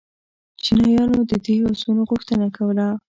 چینایانو 0.63 1.19
د 1.31 1.31
دې 1.45 1.55
آسونو 1.69 2.01
غوښتنه 2.09 2.47
کوله 2.57 2.85